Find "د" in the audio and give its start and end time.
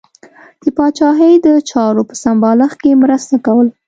0.61-0.63, 1.45-1.47